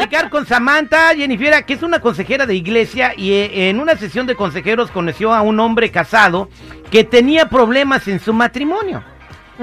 [0.00, 3.68] Bueno, vamos a platicar con Samantha Jennifer, que es una consejera de iglesia y eh,
[3.68, 6.48] en una sesión de consejeros conoció a un hombre casado
[6.90, 9.02] que tenía problemas en su matrimonio.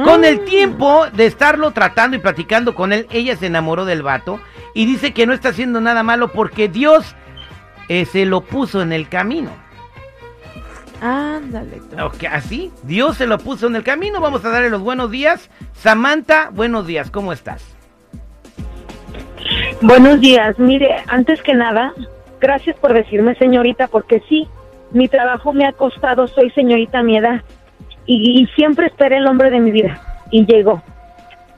[0.04, 4.40] Con el tiempo de estarlo tratando y platicando con él, ella se enamoró del vato
[4.76, 7.16] y dice que no está haciendo nada malo porque Dios
[7.90, 9.50] eh, se lo puso en el camino.
[11.02, 11.82] Ándale.
[12.32, 14.22] así, Dios se lo puso en el camino.
[14.22, 15.50] Vamos a darle los buenos días.
[15.74, 17.77] Samantha, buenos días, ¿cómo estás?
[19.82, 20.58] Buenos días.
[20.58, 21.94] Mire, antes que nada,
[22.42, 24.48] gracias por decirme señorita, porque sí,
[24.92, 27.42] mi trabajo me ha costado, soy señorita a mi edad.
[28.08, 30.02] Y, siempre esperé el hombre de mi vida.
[30.32, 30.82] Y llegó.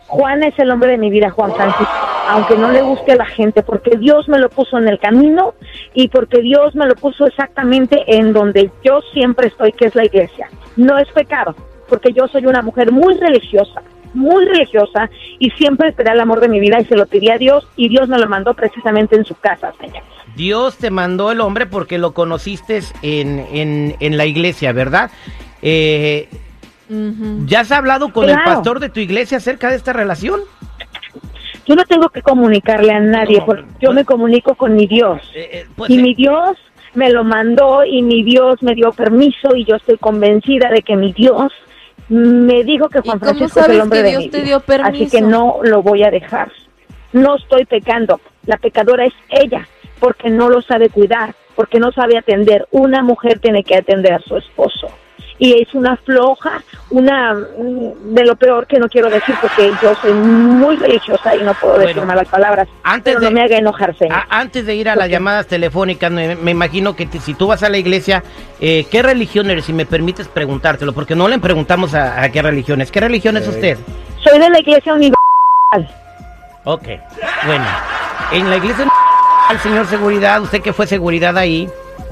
[0.07, 1.93] Juan es el hombre de mi vida, Juan Francisco.
[2.27, 5.53] Aunque no le guste a la gente, porque Dios me lo puso en el camino
[5.93, 10.05] y porque Dios me lo puso exactamente en donde yo siempre estoy, que es la
[10.05, 10.49] iglesia.
[10.75, 11.55] No es pecado,
[11.87, 13.81] porque yo soy una mujer muy religiosa,
[14.13, 17.37] muy religiosa y siempre esperé el amor de mi vida y se lo pedí a
[17.37, 20.03] Dios y Dios me lo mandó precisamente en su casa, señor.
[20.35, 25.11] Dios te mandó el hombre porque lo conociste en, en, en la iglesia, ¿verdad?
[25.61, 26.29] Eh,
[26.89, 27.45] Ujú.
[27.45, 30.39] ¿Ya has hablado con el pastor de tu iglesia acerca de esta relación?
[31.67, 34.87] Yo no tengo que comunicarle a nadie, No, porque pues- yo me comunico con mi
[34.87, 35.21] Dios.
[35.35, 36.57] Eh, eh, pues, y eh, mi Dios
[36.95, 40.95] me lo mandó y mi Dios me dio permiso y yo estoy convencida de que
[40.95, 41.51] mi Dios
[42.09, 44.61] me dijo que ¿Y Juan Francisco es el hombre de mi vida.
[44.83, 46.51] Así que no lo voy a dejar.
[47.13, 48.19] No estoy pecando.
[48.45, 49.67] La pecadora es ella,
[49.99, 52.67] porque no lo sabe cuidar, porque no sabe atender.
[52.71, 54.89] Una mujer tiene que atender a su esposo.
[55.37, 60.11] Y es una floja, una de lo peor que no quiero decir porque yo soy
[60.13, 62.67] muy religiosa y no puedo decir Bueno, malas palabras.
[62.83, 64.17] antes pero de- no me haga enojar, señor.
[64.17, 67.47] a- antes de ir a las llamadas telefónicas, me, me imagino que te- si tú
[67.47, 68.21] vas a la iglesia,
[68.59, 69.65] eh, ¿qué religión eres?
[69.65, 72.91] Si me permites preguntártelo, porque no le preguntamos a, a qué religión es.
[72.91, 73.77] ¿Qué religión es usted?
[74.23, 75.95] Soy de la iglesia universal.
[76.65, 76.83] Ok,
[77.45, 77.65] bueno.
[78.33, 78.85] En la iglesia
[79.47, 81.67] al señor seguridad, usted que fue seguridad ahí,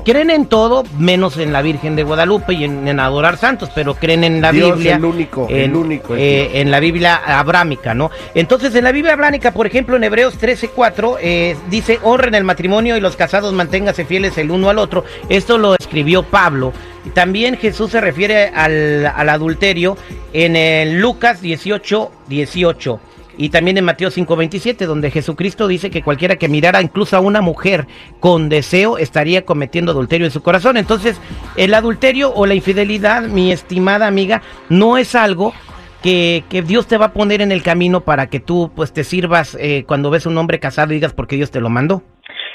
[0.07, 3.93] creen en todo menos en la Virgen de Guadalupe y en, en adorar santos, pero
[3.93, 4.95] creen en la Dios, Biblia.
[4.95, 8.09] el único, en, el único eh, en la Biblia abrámica, ¿no?
[8.33, 12.95] Entonces, en la Biblia abrámica, por ejemplo, en Hebreos 13:4, eh, dice: honren el matrimonio
[12.95, 15.03] y los casados manténganse fieles el uno al otro.
[15.27, 16.71] Esto lo escribió Pablo.
[17.03, 19.97] Y También Jesús se refiere al, al adulterio
[20.31, 22.99] en el Lucas 18, 18.
[23.37, 27.41] Y también en Mateo 5:27, donde Jesucristo dice que cualquiera que mirara incluso a una
[27.41, 27.85] mujer
[28.19, 30.77] con deseo estaría cometiendo adulterio en su corazón.
[30.77, 31.21] Entonces,
[31.55, 35.53] el adulterio o la infidelidad, mi estimada amiga, no es algo
[36.01, 39.03] que, que Dios te va a poner en el camino para que tú pues te
[39.03, 42.03] sirvas eh, cuando ves a un hombre casado y digas porque Dios te lo mandó.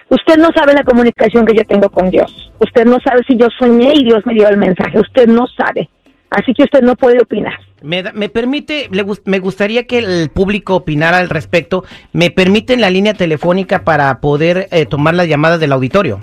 [0.09, 2.53] Usted no sabe la comunicación que yo tengo con Dios.
[2.59, 4.98] Usted no sabe si yo soñé y Dios me dio el mensaje.
[4.98, 5.88] Usted no sabe.
[6.34, 7.54] Así que usted no puede opinar.
[7.82, 11.84] Me, da- me permite, le me gustaría que el público opinara al respecto.
[12.12, 16.21] ¿Me permiten la línea telefónica para poder eh, tomar las llamadas del auditorio?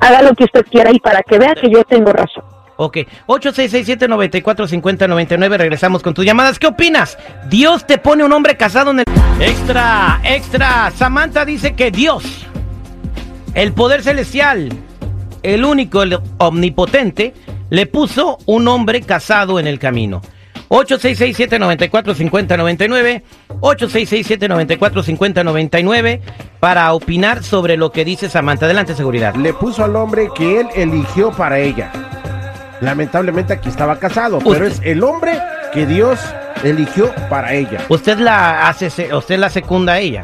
[0.00, 2.44] Haga lo que usted quiera y para que vea que yo tengo razón.
[2.80, 6.58] Ok, 8667-945099, regresamos con tus llamadas.
[6.58, 7.18] ¿Qué opinas?
[7.48, 9.04] Dios te pone un hombre casado en el...
[9.40, 10.90] Extra, extra.
[10.92, 12.46] Samantha dice que Dios,
[13.54, 14.68] el poder celestial,
[15.42, 17.34] el único, el omnipotente,
[17.70, 20.22] le puso un hombre casado en el camino.
[20.68, 23.22] 8667-945099,
[23.60, 26.20] 8667-945099,
[26.60, 28.66] para opinar sobre lo que dice Samantha.
[28.66, 29.34] Adelante, seguridad.
[29.34, 31.90] Le puso al hombre que él eligió para ella.
[32.80, 35.40] Lamentablemente aquí estaba casado, Usted- pero es el hombre
[35.72, 36.20] que Dios
[36.62, 37.80] eligió para ella.
[37.88, 40.22] Usted la hace, usted la secunda a ella.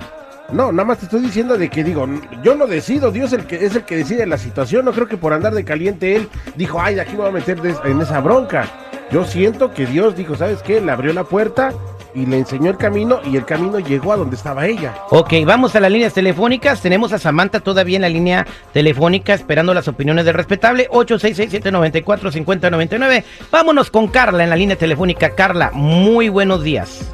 [0.53, 2.07] No, nada más te estoy diciendo de que digo,
[2.43, 4.85] yo no decido, Dios el que, es el que decide la situación.
[4.85, 7.33] No creo que por andar de caliente él dijo, ay, de aquí me voy a
[7.33, 8.67] meter des- en esa bronca.
[9.11, 10.81] Yo siento que Dios dijo, ¿sabes qué?
[10.81, 11.73] Le abrió la puerta
[12.15, 14.95] y le enseñó el camino y el camino llegó a donde estaba ella.
[15.11, 16.81] Ok, vamos a las líneas telefónicas.
[16.81, 20.89] Tenemos a Samantha todavía en la línea telefónica esperando las opiniones del respetable.
[20.91, 23.25] 8667-945099.
[23.51, 25.31] Vámonos con Carla en la línea telefónica.
[25.31, 27.11] Carla, muy buenos días.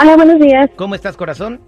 [0.00, 0.70] Hola, buenos días.
[0.76, 1.60] ¿Cómo estás, corazón?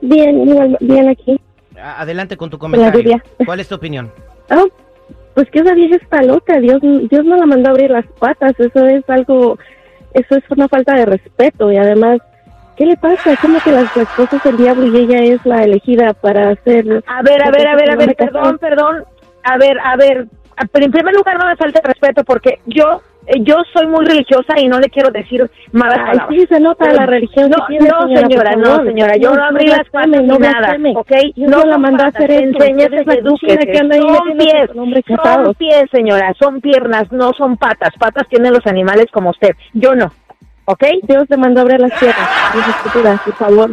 [0.00, 1.40] Bien, igual, bien aquí.
[1.80, 3.20] Adelante con tu comentario.
[3.44, 4.10] ¿Cuál es tu opinión?
[4.50, 4.66] Oh,
[5.34, 6.58] pues que esa vieja está loca.
[6.60, 8.52] Dios, Dios no la mandó a abrir las patas.
[8.58, 9.58] Eso es algo,
[10.14, 11.70] eso es una falta de respeto.
[11.70, 12.18] Y además,
[12.76, 13.36] ¿qué le pasa?
[13.40, 17.02] ¿Cómo que las, las cosas del diablo y ella es la elegida para hacer...
[17.06, 19.04] A ver, a ver, a ver, a ver, perdón, perdón.
[19.44, 20.26] A ver, a ver.
[20.72, 23.00] Pero en primer lugar no me falte el respeto porque yo
[23.40, 26.28] yo soy muy religiosa y no le quiero decir malas Ay, palabras.
[26.30, 29.66] sí, se nota la religión No, que tiene, no, señora, no, señora, yo no abrí
[29.66, 30.76] las patas blasfeme, ni no nada.
[30.94, 31.12] ¿ok?
[31.36, 32.62] No no la son mandó a hacer esto.
[32.64, 33.78] enséñese, edúquese.
[33.78, 37.90] Son pies, son pies, señora, son piernas, no son patas.
[37.98, 40.10] Patas tienen los animales como usted, yo no,
[40.64, 40.84] ¿ok?
[41.02, 42.28] Dios te mandó a abrir las piernas.
[42.52, 43.70] Dios estúpida, por favor.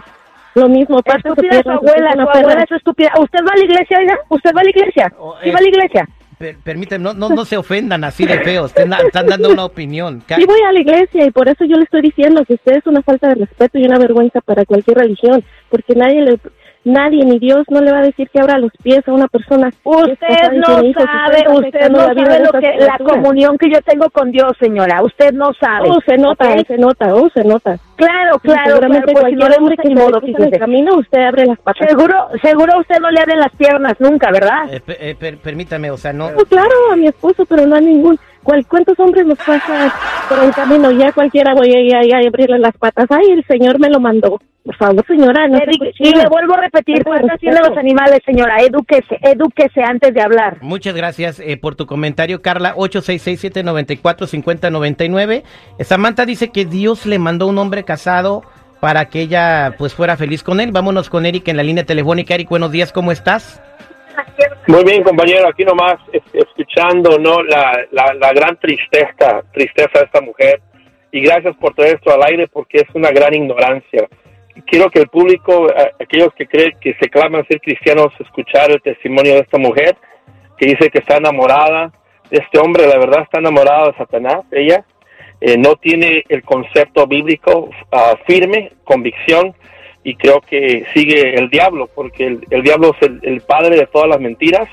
[0.55, 3.11] Lo mismo, parte Estúpida su abuela, su abuela es estúpida.
[3.19, 4.17] ¿Usted va a la iglesia, oiga?
[4.29, 5.13] ¿Usted va a la iglesia?
[5.19, 5.51] Oh, ¿Sí eh.
[5.51, 6.07] va a la iglesia?
[6.53, 8.65] Per- no, no, no se ofendan así de feo.
[8.65, 10.23] Están, dando una opinión.
[10.27, 12.87] Sí voy a la iglesia y por eso yo le estoy diciendo que usted es
[12.87, 16.39] una falta de respeto y una vergüenza para cualquier religión, porque nadie le,
[16.85, 19.69] nadie ni Dios no le va a decir que abra los pies a una persona.
[19.83, 24.31] Usted no hijos, sabe, usted no sabe lo que la comunión que yo tengo con
[24.31, 25.01] Dios, señora.
[25.03, 25.89] Usted no sabe.
[25.89, 26.67] Oh, se nota, ¿ok?
[26.67, 27.77] se nota, oh, se nota.
[27.95, 30.59] Claro, claro, seguramente claro, pues si no cualquier le hombre gusta, que modo, en el
[30.59, 31.87] camino, usted abre las patas.
[31.89, 34.71] Seguro, seguro usted no le abren las piernas nunca, ¿verdad?
[34.73, 36.27] Eh, pe- eh, per- permítame, o sea, no.
[36.27, 38.19] Oh, claro, a mi esposo, pero no a ningún.
[38.45, 39.91] ¿Cuál, ¿Cuántos hombres nos pasa
[40.29, 40.91] por el camino?
[40.91, 43.07] Ya cualquiera voy a, ir ahí a abrirle las patas.
[43.09, 44.39] Ay, el Señor me lo mandó.
[44.63, 48.57] Por favor, señora, no y le vuelvo a repetir, pues los animales, señora.
[48.57, 50.59] Edúquese, edúquese antes de hablar.
[50.61, 52.75] Muchas gracias eh, por tu comentario, Carla.
[52.75, 55.43] 866-794-5099.
[55.77, 58.43] Eh, Samantha dice que Dios le mandó un hombre casado
[58.79, 60.71] para que ella pues fuera feliz con él.
[60.71, 62.35] Vámonos con Eric en la línea telefónica.
[62.35, 63.59] Eric, buenos días, ¿cómo estás?
[64.67, 70.21] Muy bien, compañero, aquí nomás es- escuchando no la, la, gran tristeza, tristeza de esta
[70.21, 70.61] mujer.
[71.11, 74.07] Y gracias por todo esto al aire porque es una gran ignorancia.
[74.65, 78.81] Quiero que el público, eh, aquellos que creen que se claman ser cristianos, escuchar el
[78.81, 79.95] testimonio de esta mujer
[80.57, 81.91] que dice que está enamorada
[82.29, 84.83] de este hombre, la verdad está enamorada de Satanás, ella.
[85.41, 89.53] Eh, no tiene el concepto bíblico ah, firme, convicción,
[90.05, 93.87] y creo que sigue el diablo, porque el, el diablo es el, el padre de
[93.87, 94.69] todas las mentiras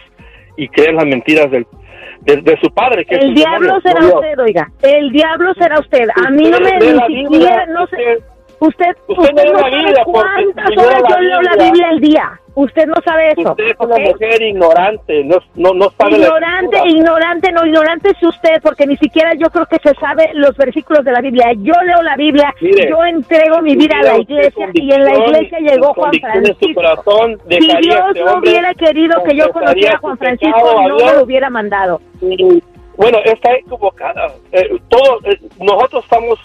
[0.58, 1.66] y cree las mentiras del,
[2.20, 3.06] de, de su padre.
[3.06, 4.70] Que El diablo demonio, será no usted, oiga.
[4.82, 6.06] El diablo será usted.
[6.14, 7.96] A mí no me ni siquiera, no sé.
[8.66, 11.88] Usted- Usted, no la sabe cuántas horas la yo leo la Biblia.
[11.88, 12.38] Al día.
[12.54, 13.50] Usted no sabe eso.
[13.52, 14.00] Usted es una ¿ok?
[14.02, 16.90] mujer ignorante, no, no, no sabe la Ignorante, escritura.
[16.98, 21.02] ignorante, no, ignorante es usted, porque ni siquiera yo creo que se sabe los versículos
[21.02, 21.46] de la Biblia.
[21.56, 25.14] Yo leo la Biblia, Mire, yo entrego mi vida a la iglesia y en la
[25.16, 26.74] iglesia llegó Juan Francisco.
[26.74, 30.88] corazón, Si Dios este no hubiera querido que yo conociera a Juan pecado Francisco, a
[30.88, 32.00] no me lo hubiera mandado.
[32.98, 34.26] Bueno, está equivocada.
[34.52, 36.38] Eh, todo, eh, nosotros estamos,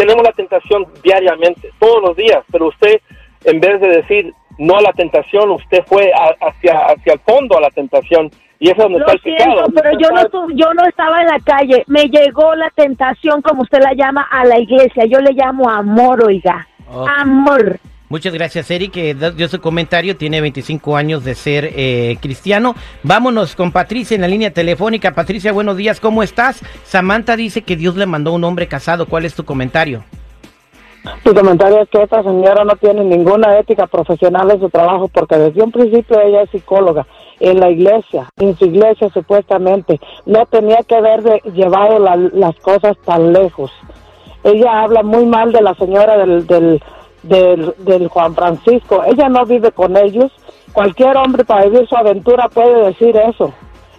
[0.00, 3.00] tenemos la tentación diariamente, todos los días, pero usted,
[3.44, 7.56] en vez de decir no a la tentación, usted fue a- hacia, hacia el fondo
[7.58, 8.30] a la tentación.
[8.58, 9.72] Y eso es donde Lo está el siento, pecado.
[9.74, 11.82] pero yo no, yo no estaba en la calle.
[11.86, 15.04] Me llegó la tentación, como usted la llama, a la iglesia.
[15.06, 16.66] Yo le llamo amor, oiga.
[17.18, 17.78] Amor.
[18.10, 20.16] Muchas gracias, Eric, da- dio su comentario.
[20.16, 22.74] Tiene 25 años de ser eh, cristiano.
[23.04, 25.12] Vámonos con Patricia en la línea telefónica.
[25.14, 26.60] Patricia, buenos días, ¿cómo estás?
[26.82, 29.06] Samantha dice que Dios le mandó un hombre casado.
[29.06, 30.02] ¿Cuál es tu comentario?
[31.22, 35.36] Tu comentario es que esta señora no tiene ninguna ética profesional en su trabajo porque
[35.36, 37.06] desde un principio ella es psicóloga
[37.38, 40.00] en la iglesia, en su iglesia supuestamente.
[40.26, 43.70] No tenía que haber de- llevado la- las cosas tan lejos.
[44.42, 46.82] Ella habla muy mal de la señora del, del,
[47.22, 49.02] del, del Juan Francisco.
[49.04, 50.32] Ella no vive con ellos.
[50.72, 53.52] Cualquier hombre para vivir su aventura puede decir eso.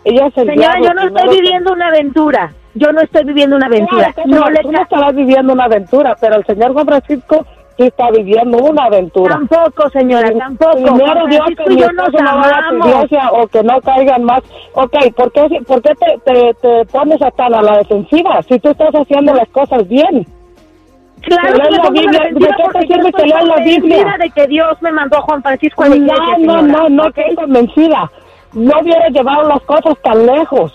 [0.03, 2.53] Ella es el Señora, yo no estoy viviendo una aventura.
[2.73, 4.13] Yo no estoy viviendo una aventura.
[4.13, 7.45] Claro No le tú no estarás viviendo una aventura, pero el señor Juan Francisco
[7.77, 9.35] sí está viviendo una aventura.
[9.35, 10.77] Tampoco, señora, tampoco.
[10.77, 14.41] Primero Dios que yo nos no iglesia o que no caigan más.
[14.73, 18.69] Ok, ¿por qué, por qué te, te, te pones hasta a la defensiva si tú
[18.69, 20.25] estás haciendo las cosas bien?
[21.21, 24.17] Claro Que la Biblia, ¿de qué te sirve que leas la Biblia?
[24.19, 28.11] de que Dios me mandó a Juan Francisco No, no, no, no estoy convencida.
[28.53, 30.73] No hubiera llevado las cosas tan lejos.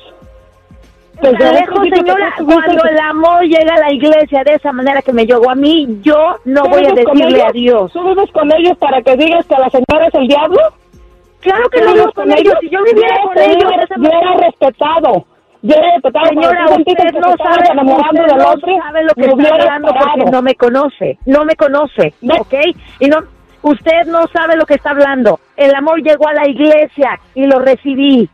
[1.20, 5.12] Desde Tan lejos, señora, cuando el amor llega a la iglesia de esa manera que
[5.12, 7.48] me llegó a mí, yo no ¿Tú voy a decirle ellos?
[7.48, 7.92] a Dios.
[7.92, 10.58] ¿Tú vives con ellos para que digas que la señora es el diablo?
[11.40, 12.54] Claro que ¿Tú no vivo con ellos.
[12.60, 15.24] Si yo viviera con ellos yo era respetado.
[15.62, 15.75] Yo.
[16.28, 20.30] Señora, usted no sabe, enamorando usted del no hombre, sabe lo que está hablando porque
[20.30, 22.34] no me conoce, no me conoce, No.
[22.34, 22.54] ¿ok?
[23.00, 23.18] Y no,
[23.62, 25.40] usted no sabe lo que está hablando.
[25.56, 28.28] El amor llegó a la iglesia y lo recibí,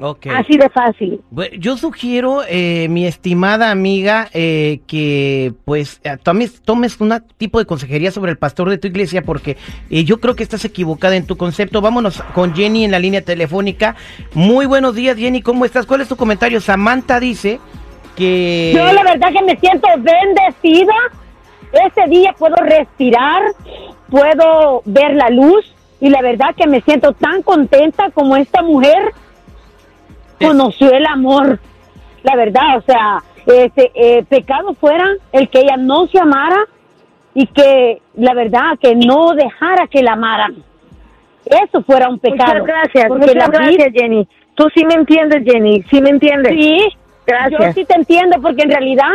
[0.00, 0.26] Ok.
[0.26, 1.20] así de fácil.
[1.58, 7.64] Yo sugiero, eh, mi estimada amiga, eh, que pues eh, tomes, tomes un tipo de
[7.64, 9.56] consejería sobre el pastor de tu iglesia porque
[9.88, 11.80] eh, yo creo que estás equivocada en tu concepto.
[11.80, 13.96] Vámonos con Jenny en la línea telefónica.
[14.34, 15.86] Muy buenos días, Jenny, ¿cómo estás?
[15.86, 16.60] ¿Cuál es tu comentario?
[16.60, 17.58] Samantha dice
[18.16, 18.72] que...
[18.74, 20.94] Yo la verdad que me siento bendecida.
[21.72, 23.42] Este día puedo respirar,
[24.08, 29.12] puedo ver la luz y la verdad que me siento tan contenta como esta mujer
[30.40, 31.58] conoció el amor.
[32.22, 36.66] La verdad, o sea, este eh, pecado fuera el que ella no se amara
[37.34, 40.56] y que la verdad que no dejara que la amaran.
[41.44, 42.60] Eso fuera un pecado.
[42.60, 44.28] Muchas gracias, Porque muchas la gracias, Jenny.
[44.54, 46.52] Tú sí me entiendes, Jenny, sí me entiendes.
[46.58, 46.78] Sí,
[47.26, 47.60] Gracias.
[47.60, 49.10] yo sí te entiendo porque en realidad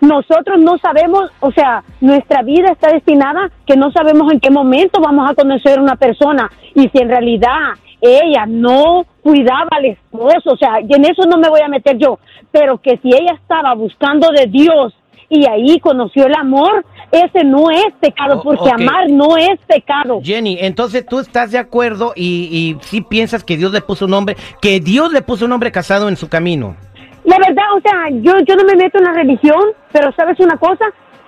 [0.00, 5.00] nosotros no sabemos, o sea, nuestra vida está destinada que no sabemos en qué momento
[5.00, 10.50] vamos a conocer a una persona y si en realidad ella no cuidaba al esposo,
[10.52, 12.18] o sea, y en eso no me voy a meter yo,
[12.50, 14.92] pero que si ella estaba buscando de Dios
[15.28, 20.20] y ahí conoció el amor, ese no es pecado, porque amar no es pecado.
[20.22, 24.14] Jenny, entonces tú estás de acuerdo y, y sí piensas que Dios le puso un
[24.14, 26.76] hombre, que Dios le puso un hombre casado en su camino.
[27.24, 30.56] La verdad, o sea, yo, yo no me meto en la religión, pero sabes una
[30.56, 30.84] cosa,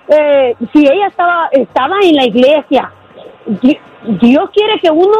[0.07, 2.91] Eh, si ella estaba, estaba en la iglesia,
[3.63, 3.79] Di-
[4.21, 5.17] Dios quiere que uno,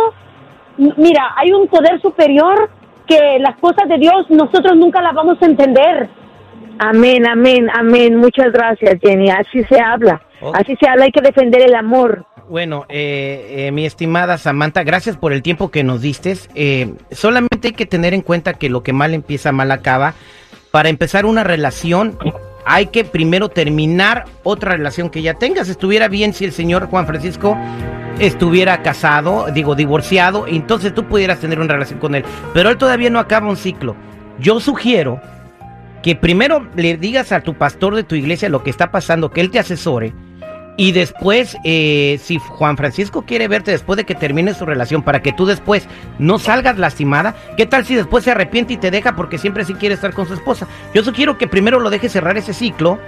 [0.77, 2.69] mira, hay un poder superior
[3.07, 6.09] que las cosas de Dios nosotros nunca las vamos a entender.
[6.79, 8.17] Amén, amén, amén.
[8.17, 9.29] Muchas gracias, Jenny.
[9.29, 10.21] Así se habla.
[10.53, 11.05] Así se habla.
[11.05, 12.25] Hay que defender el amor.
[12.49, 16.35] Bueno, eh, eh, mi estimada Samantha, gracias por el tiempo que nos diste.
[16.53, 20.13] Eh, solamente hay que tener en cuenta que lo que mal empieza, mal acaba.
[20.71, 22.17] Para empezar una relación,
[22.65, 25.69] hay que primero terminar otra relación que ya tengas.
[25.69, 27.57] Estuviera bien si el señor Juan Francisco
[28.19, 32.25] estuviera casado, digo, divorciado, entonces tú pudieras tener una relación con él.
[32.53, 33.95] Pero él todavía no acaba un ciclo.
[34.39, 35.21] Yo sugiero
[36.01, 39.41] que primero le digas a tu pastor de tu iglesia lo que está pasando, que
[39.41, 40.13] él te asesore.
[40.77, 45.21] Y después, eh, si Juan Francisco quiere verte después de que termine su relación para
[45.21, 45.87] que tú después
[46.19, 49.73] no salgas lastimada, ¿qué tal si después se arrepiente y te deja porque siempre sí
[49.75, 50.67] quiere estar con su esposa?
[50.93, 52.99] Yo sugiero que primero lo deje cerrar ese ciclo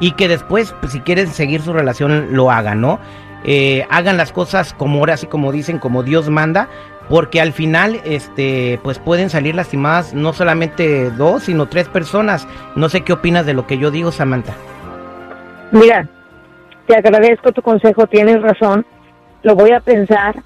[0.00, 2.98] y que después, pues, si quieren seguir su relación, lo hagan, ¿no?
[3.44, 6.68] Eh, hagan las cosas como ahora, así como dicen, como Dios manda,
[7.08, 12.48] porque al final, este, pues pueden salir lastimadas no solamente dos, sino tres personas.
[12.74, 14.54] No sé qué opinas de lo que yo digo, Samantha.
[15.72, 16.08] Mira,
[16.86, 18.86] te agradezco tu consejo, tienes razón,
[19.42, 20.36] lo voy a pensar,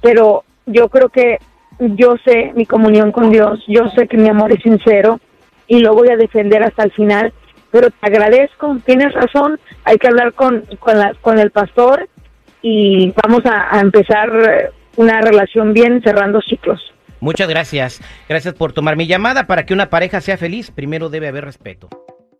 [0.00, 1.38] pero yo creo que
[1.78, 5.20] yo sé mi comunión con Dios, yo sé que mi amor es sincero
[5.66, 7.32] y lo voy a defender hasta el final,
[7.70, 10.64] pero te agradezco, tienes razón, hay que hablar con,
[11.22, 12.08] con, el pastor
[12.60, 16.92] y vamos a, a empezar eh, una relación bien cerrando ciclos.
[17.20, 18.00] Muchas gracias.
[18.28, 19.46] Gracias por tomar mi llamada.
[19.46, 21.88] Para que una pareja sea feliz, primero debe haber respeto.